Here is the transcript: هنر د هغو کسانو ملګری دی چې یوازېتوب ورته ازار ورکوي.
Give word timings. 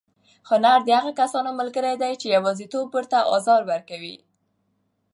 هنر 0.49 0.79
د 0.83 0.89
هغو 0.97 1.11
کسانو 1.21 1.49
ملګری 1.59 1.93
دی 2.01 2.13
چې 2.21 2.33
یوازېتوب 2.35 2.87
ورته 2.91 3.17
ازار 3.35 3.61
ورکوي. 3.71 4.15